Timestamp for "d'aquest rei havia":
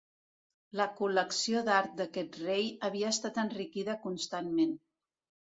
2.01-3.13